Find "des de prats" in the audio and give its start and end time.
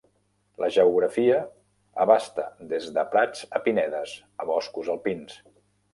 2.71-3.45